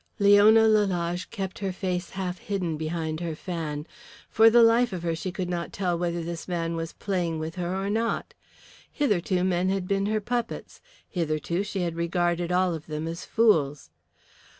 [0.17, 3.85] Leona Lalage kept her face half hidden behind her fan.
[4.31, 7.53] For the life of her she could not tell whether this man was playing with
[7.53, 8.33] her or not.
[8.91, 13.91] Hitherto men had been her puppets, hitherto she had regarded all of them as fools.